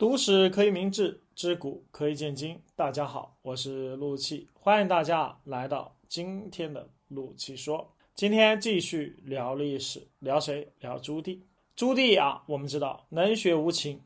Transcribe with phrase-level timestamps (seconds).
[0.00, 2.58] 读史可以明志，知古可以鉴今。
[2.74, 7.86] 大家好，我是陆气，欢迎大家来到今天的陆气说。
[8.14, 10.66] 今天继续聊历史，聊谁？
[10.78, 11.38] 聊朱棣。
[11.76, 14.00] 朱棣啊，我们知道能学无情，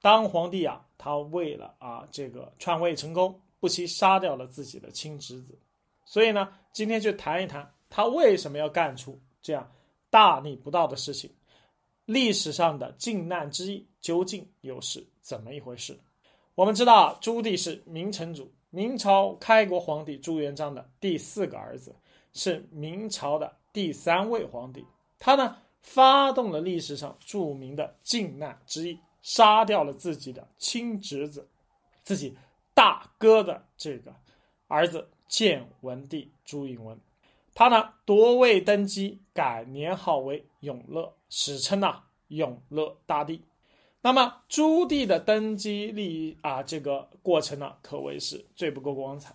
[0.00, 5.56] 当皇帝啊，他为了啊这个篡位成功，不惜杀掉了自己的亲侄子。
[6.04, 9.70] 所以呢，今天就谈一谈他为什么要干出这样
[10.10, 11.30] 大逆不道的事情。
[12.04, 15.98] 历史上的靖难之役究竟又是怎么一回事？
[16.54, 21.92] 我们知道朱棣是明成祖，明朝开国皇帝朱元璋的第四个儿子，
[22.32, 24.86] 是明朝的第三位皇帝。
[25.18, 31.48] 他呢发动了历史上著名的靖难之役，杀掉了自己的亲侄子，
[32.04, 32.38] 自己
[32.74, 34.14] 大哥的这个
[34.68, 36.96] 儿子建文帝朱允文。
[37.54, 43.42] 他呢夺位登基，改年号为永乐，史称呐永乐大帝。
[44.06, 49.34] 那么朱棣的登基历啊，这个过程呢，可谓是最不够光彩。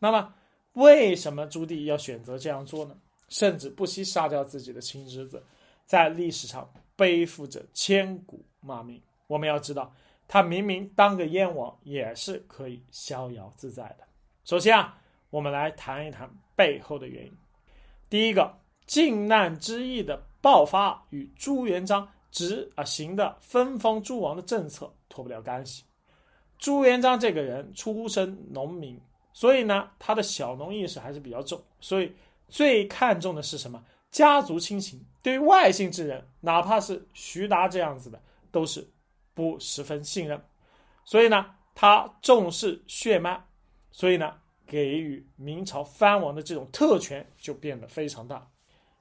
[0.00, 0.34] 那么
[0.72, 2.96] 为什么朱棣要选择这样做呢？
[3.28, 5.40] 甚至不惜杀掉自己的亲侄子，
[5.84, 9.00] 在历史上背负着千古骂名。
[9.28, 9.94] 我们要知道，
[10.26, 13.98] 他明明当个燕王也是可以逍遥自在的。
[14.44, 14.98] 首先啊，
[15.30, 17.32] 我们来谈一谈背后的原因。
[18.08, 25.84] 第一个靖难之役的爆发与朱元璋执啊行的分封诸王的政策脱不了干系。
[26.58, 29.00] 朱元璋这个人出身农民，
[29.32, 32.12] 所以呢，他的小农意识还是比较重，所以
[32.48, 33.84] 最看重的是什么？
[34.10, 35.04] 家族亲情。
[35.22, 38.20] 对于外姓之人，哪怕是徐达这样子的，
[38.50, 38.86] 都是
[39.34, 40.42] 不十分信任。
[41.04, 43.42] 所以呢，他重视血脉，
[43.90, 44.34] 所以呢。
[44.66, 48.48] 给予明朝藩王的这种特权就变得非常大。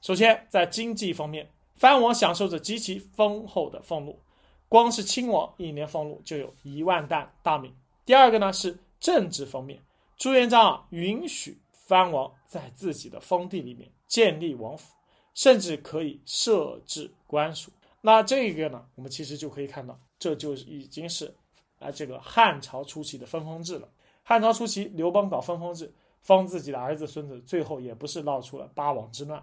[0.02, 1.47] 首先，在经济方面，
[1.80, 4.19] 藩王享受着极其丰厚的俸禄，
[4.67, 7.73] 光是亲王一年俸禄就有一万担大米。
[8.05, 9.81] 第二个呢是政治方面，
[10.17, 14.94] 朱元璋啊允许藩王在自己的封地里面建立王府，
[15.34, 17.72] 甚至可以设置官署。
[18.01, 21.34] 那这个呢，我们其实就可以看到，这就已经是
[21.79, 23.88] 啊这个汉朝初期的分封制了。
[24.22, 25.90] 汉朝初期，刘邦搞分封制，
[26.23, 29.41] 封自己的儿子孙子，最后也不是闹出了八王之乱。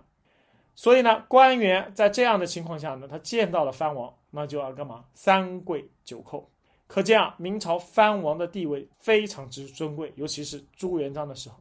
[0.77, 5.05] 所以呢，官员在这样的情况下呢，他见到了藩王，那就要干嘛？
[5.15, 6.45] 三跪九叩。
[6.87, 11.57] 可见啊，明朝藩王的地位非常之尊贵，尤其是朱元璋的时候。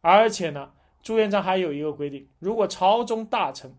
[0.00, 0.70] 而且呢，
[1.02, 3.74] 朱元璋还有一个规定：如果朝中大臣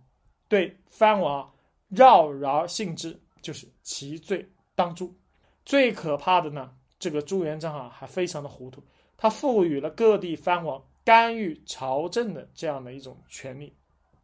[0.49, 1.49] 对藩王
[1.87, 4.45] 绕饶信之，就是其罪
[4.75, 5.15] 当诛。
[5.63, 6.73] 最可怕的呢？
[6.97, 8.83] 这个朱元璋啊，还非常的糊涂，
[9.15, 13.73] 他赋予了各地藩王干预朝政的这样的一种权利，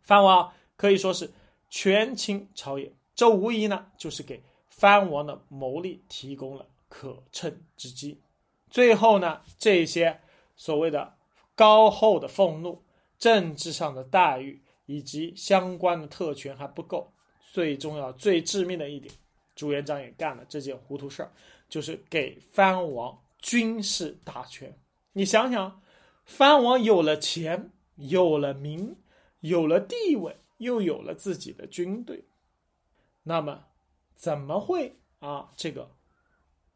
[0.06, 1.30] 藩王可以说是
[1.70, 8.22] 权倾朝野，这无疑呢就是给藩王的谋利提供了可乘之机。
[8.70, 10.20] 最后呢，这些
[10.56, 11.16] 所谓的
[11.56, 12.84] 高厚的俸禄、
[13.18, 17.12] 政治上的待遇以及相关的特权还不够，
[17.52, 19.14] 最重要、最致命的一点，
[19.56, 21.32] 朱元璋也干了这件糊涂事儿。
[21.68, 24.78] 就是给藩王军事大权。
[25.14, 25.82] 你想想，
[26.24, 28.96] 藩王有了钱，有了名，
[29.48, 32.24] 有了地位，又有了自己的军队，
[33.24, 33.64] 那么
[34.16, 35.92] 怎么会啊这个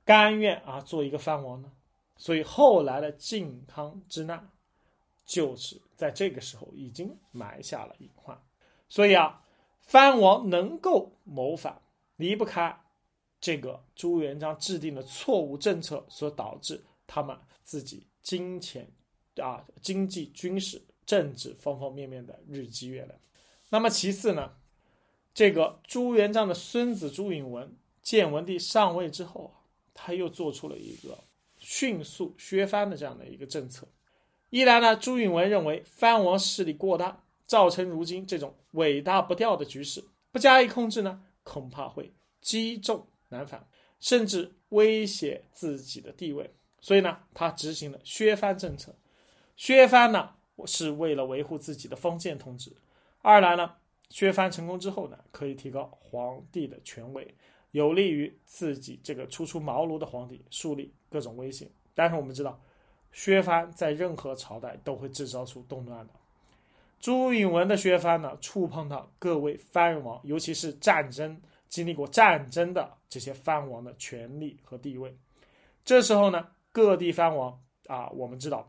[0.06, 1.72] 甘愿啊做一个藩王呢？
[2.18, 4.50] 所以后来的靖康之难，
[5.26, 8.40] 就是在这个时候已经埋下了隐患。
[8.88, 9.44] 所以啊，
[9.82, 11.82] 藩王能够谋反，
[12.18, 12.78] 离不开。
[13.42, 18.86] 这个朱元璋制定的错误政策所导致他们自己金钱
[19.38, 23.16] 啊、经济、军事、政治方方面面的日积月累。
[23.70, 24.52] 那么其次呢，
[25.34, 29.66] 这个朱元璋的孙子朱允文建文帝上位之后啊，
[29.96, 31.18] 他又做出了一个
[31.58, 33.88] 迅速削藩的这样的一个政策。
[34.52, 43.68] 一来呢，朱允文认为藩王势力过大，造成如今这种尾大不掉的局势，不加以控制呢，恐怕会积重难返，
[44.00, 48.96] 甚至威胁自己的地位，所以呢，他执行了削藩政策。
[49.56, 50.36] 削藩呢，
[50.66, 52.72] 是为了维护自己的封建统治；
[53.22, 53.74] 二来呢，
[54.10, 57.28] 削藩成功之后呢，可以提高皇帝的权威，
[57.72, 61.70] 有利于自己这个初出茅庐的皇帝树立各种威信。
[61.94, 62.60] 但是我们知道，
[63.12, 66.14] 削藩在任何朝代都会制造出动乱的。
[67.00, 71.42] 朱允文的削藩呢，触碰到各位藩王，尤其是战争。
[71.70, 75.16] 经历过战争的这些藩王的权力和地位，
[75.86, 78.68] 这时候呢，各地藩王啊，我们知道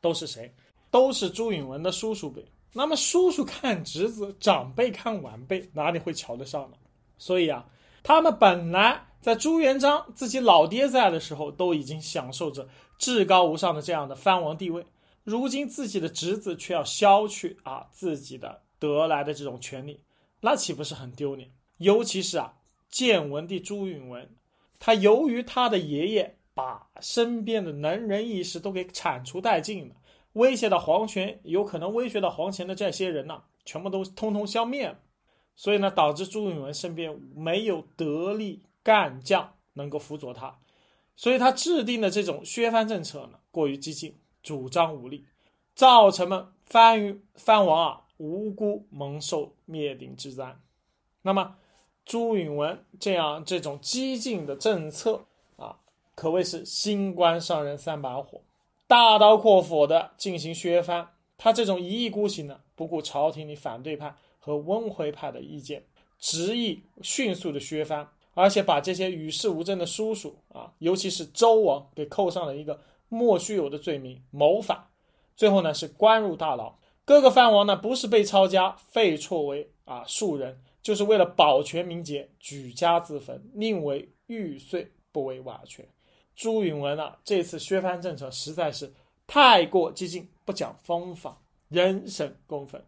[0.00, 0.54] 都是谁？
[0.90, 2.44] 都是朱允文的叔叔辈。
[2.72, 6.76] 那么叔叔看侄子，长辈看晚辈，哪里会瞧得上呢？
[7.16, 7.66] 所以啊，
[8.02, 12.68] 他们本来在朱元璋自己老爹在的时候，都已经享受着
[12.98, 14.84] 至高无上的这样的藩王地位，
[15.24, 20.00] 如今自己的侄子却要削去啊自己的得来的这种权利，
[20.40, 21.50] 那岂不是很丢脸？
[21.78, 22.54] 尤其是啊，
[22.90, 24.28] 建文帝朱允文，
[24.78, 29.94] 他由于他的爷爷把身边的能人异士都给铲除殆尽了，
[30.38, 34.98] 威胁到皇权，有可能威胁到皇权的这些人呢，全部都通通消灭了，
[35.54, 38.62] 所以呢，导致朱允文身边没有得力。
[38.80, 40.60] 干将能够辅佐他，
[41.14, 45.26] 所以他制定的这种削藩政策呢，过于激进，主张武力，
[45.74, 50.56] 造成了藩藩王啊无辜蒙受灭顶之灾。
[51.20, 51.56] 那么
[52.06, 55.26] 朱允文这样这种激进的政策
[55.56, 55.76] 啊，
[56.14, 58.40] 可谓是新官上任三把火，
[58.88, 61.08] 大刀阔斧的进行削藩。
[61.36, 65.84] 他这种一意孤行呢，不顾朝廷里反对派和温回派的意见，
[66.18, 68.08] 执意迅速的削藩。
[68.34, 74.86] 而且把这些与世无争的叔叔啊，尤其是周王，给扣上了一个莫须有的罪名——谋反。
[75.36, 76.72] 最后呢，是关入大牢。
[77.04, 85.84] 各个藩王呢，不是被抄家废黜为啊庶人，就是为了保全名节，举家自焚，宁为玉碎，不为瓦全。
[86.38, 88.94] 朱允文啊，这次削藩政策实在是
[89.26, 91.36] 太过激进，不讲风法，
[91.68, 92.80] 人神共愤。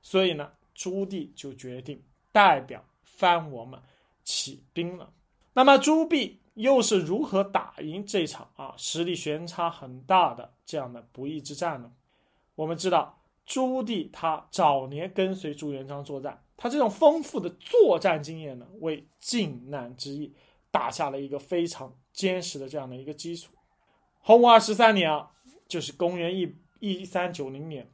[0.00, 2.02] 所以呢，朱棣就决定
[2.32, 3.78] 代表藩王们。
[4.26, 5.12] 起兵了，
[5.52, 11.92] 那么朱棣又是如何打赢这场啊实力悬差很大的这样的不义之战呢？
[12.54, 20.32] 我们知道朱棣他早年跟随朱元璋作战，他这种丰富的作战经验呢，为靖难之役
[20.74, 23.52] 打下了一个非常坚实的这样的一个基础。
[24.20, 25.30] 洪武二十三年啊，
[25.68, 27.88] 就是公元一一三九零年，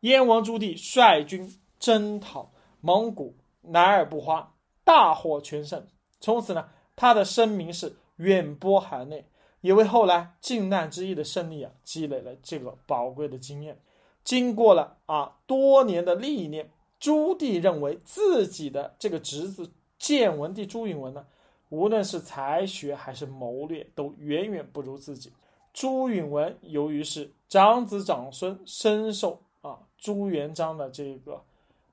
[0.00, 2.50] 燕王朱棣率军征讨
[2.80, 4.54] 蒙古乃尔不花。
[4.82, 5.86] 大获全胜，
[6.20, 9.28] 从此呢，他的声名是远播海内，
[9.60, 13.78] 也为后来靖难之役的胜利啊积累了这个宝贵的经验。
[14.24, 21.26] 经过了啊多年的历练，朱棣认为自己的这个侄子建文帝朱允文呢，
[21.72, 25.32] 无论是才学还是谋略，都远远不如自己。
[25.72, 31.42] 朱允文由于是长子长孙，深受啊朱元璋的这个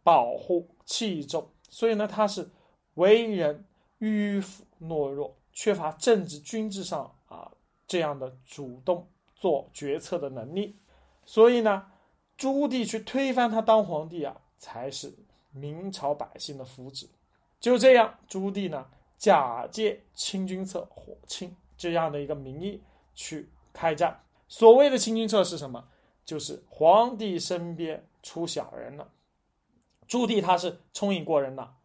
[0.03, 2.49] 保护器重，所以呢，他是。
[2.95, 3.63] 为人
[4.01, 7.49] 迂腐懦弱，缺乏政治军事上啊
[7.87, 10.75] 这样的主动做决策的能力，
[11.23, 11.85] 所以呢，
[12.35, 15.13] 朱棣去推翻他当皇帝啊，才是
[15.53, 17.07] 明朝百姓的福祉。
[17.61, 18.85] 就这样，朱棣呢
[19.19, 22.81] 假借清君侧火清这样的一个名义
[23.13, 24.23] 去开战。
[24.47, 25.87] 所谓的清君侧是什么？
[26.25, 29.09] 就是皇帝身边出小人了。
[30.07, 31.75] 朱棣他是聪颖过人的。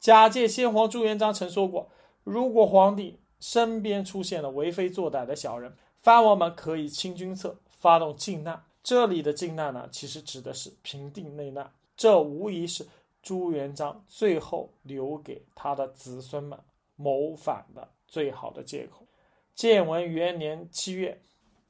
[0.00, 1.90] 假借先皇朱元璋曾说过，
[2.24, 8.64] 如果皇帝身边出现了为非作歹的小人，藩王们可以清君侧，发动靖难。
[8.82, 11.72] 这里的靖难呢，其实指的是平定内难。
[11.96, 12.86] 这无疑是
[13.22, 16.58] 朱元璋最后留给他的子孙们
[16.98, 19.06] 谋反的最好的借口。
[19.54, 21.22] 建文元年七月，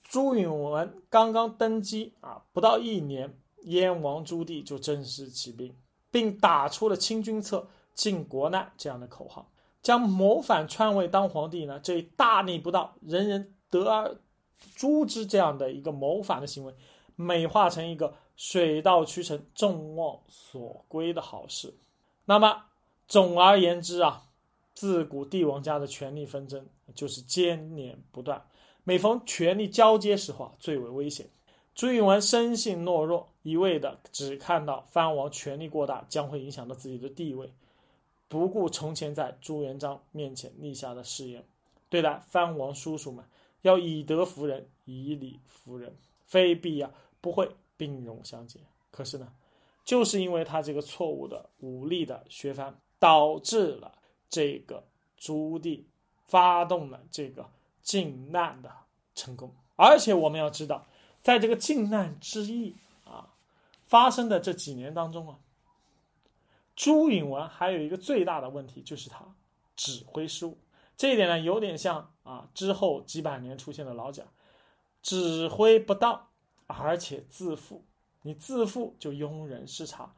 [0.02, 5.72] 朱允文刚刚登基啊，不到一年，燕王朱棣就正式起兵，
[6.10, 7.68] 并打出了清君侧。
[7.94, 9.50] 靖国难这样的口号，
[9.82, 11.80] 将谋反篡位当皇帝呢？
[11.80, 14.16] 这大逆不道、人人得而
[14.76, 16.72] 诛之这样的一个谋反的行为，
[17.16, 21.76] 美化成一个水到渠成、众望所归的好事。
[22.24, 22.66] 那么，
[23.08, 24.27] 总而言之啊，
[24.78, 28.40] 自古帝王家的权力纷争就是接连不断，
[28.84, 31.28] 每逢权力交接时候啊，最为危险。
[31.74, 37.52] 朱允文生性懦弱，一味的只看到藩王权力过大将会影响到自己的地位。
[38.28, 41.44] 不顾从前在朱元璋面前立下的誓言，
[41.88, 43.24] 对待藩王叔叔们
[43.62, 45.92] 要以德服人，以礼服人，
[46.24, 46.88] 非必要
[47.20, 48.62] 不会兵戎相见。
[48.92, 49.28] 可是呢，
[49.84, 53.97] 就是因为他这个错误的武力的削藩，导致了
[54.28, 54.84] 这个
[55.16, 55.82] 朱棣
[56.26, 57.48] 发动了这个
[57.82, 58.72] 靖难的
[59.14, 59.54] 成功。
[59.76, 60.86] 而且我们要知道，
[61.22, 63.30] 在这个靖难之役啊
[63.86, 65.38] 发生的这几年当中啊。
[66.74, 69.24] 朱允文还有一个最大的问题，就是他
[69.74, 70.56] 指挥失误。
[70.96, 74.26] 这一点呢，有点像啊之后几百年出现的老蒋，
[75.02, 76.28] 指挥不当，
[76.66, 77.84] 而且自负。
[78.22, 80.14] 你自负就庸人失察，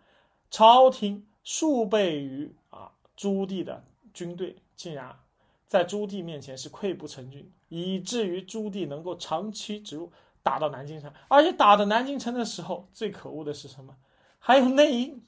[0.50, 5.19] 朝廷数倍于啊朱棣的军队，竟然
[5.67, 10.12] 在朱棣面前是溃不成军，以至于朱棣能够长驱直入，
[10.43, 11.12] 打到南京城。
[11.29, 13.97] 而且打到南京城的时候，最可恶的是什么？
[14.38, 15.23] 还有内应。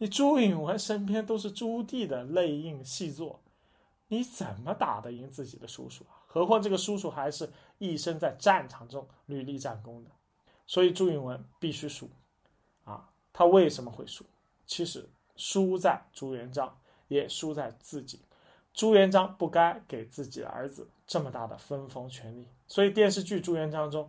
[0.00, 3.42] 你朱允文身边都是朱棣的内应细作，
[4.06, 6.22] 你怎么打得赢自己的叔叔啊？
[6.26, 10.10] 何况这个叔叔还是一生在战场中屡立战功的。
[10.68, 12.08] 所以朱允炆必须输
[12.84, 13.08] 啊！
[13.32, 14.24] 他为什么会输？
[14.66, 18.20] 其实输在朱元璋，也输在自己。
[18.72, 22.46] 朱元璋不该给自己的儿子这么大的分封权力。
[22.68, 24.08] 所以电视剧《朱元璋》中，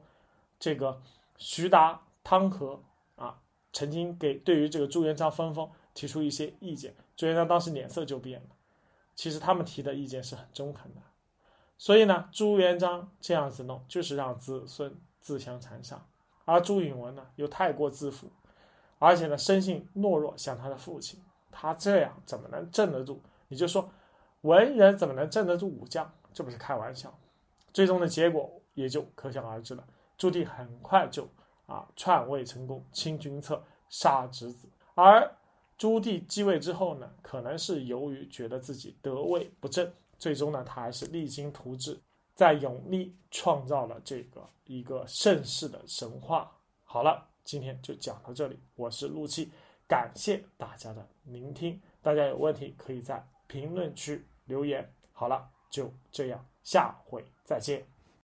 [0.59, 1.01] 这个
[1.37, 2.79] 徐达、汤和
[3.15, 3.39] 啊，
[3.73, 8.49] 曾经给对于这个朱元璋分封提出一些意见，朱元璋当时脸色就变了。
[9.15, 11.01] 其实他们提的意见是很中肯的。
[11.77, 16.05] 所以呢，朱元璋这样子弄，就是让子孙自相残杀。
[16.45, 18.29] 而朱允炆呢，又太过自负，
[18.97, 21.21] 而且呢，生性懦弱，像他的父亲。
[21.61, 23.19] 他这样怎么能镇得住？
[23.49, 23.89] 你就说，
[24.41, 26.09] 文人怎么能镇得住武将？
[26.31, 27.13] 这不是开玩笑。
[27.73, 29.85] 最终的结果也就可想而知了。
[30.17, 31.27] 朱棣很快就
[31.65, 34.69] 啊篡位成功，清君侧，杀侄子。
[34.95, 35.29] 而
[35.77, 41.99] 朱棣继位之后呢，可能是由于觉得自己得位不正，最终呢，他还是励精图治。
[42.35, 46.49] 在永历创造了这个一个盛世的神话。
[46.85, 48.57] 好了，今天就讲到这里。
[48.75, 49.51] 我是陆气，
[49.89, 51.81] 感谢大家的聆听。
[51.99, 54.87] 大家有问题可以在评论区留言。
[55.11, 57.98] 好了，就这样，下回再见。